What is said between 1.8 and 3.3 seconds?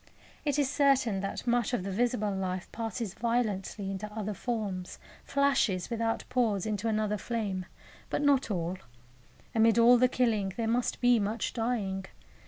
the visible life passes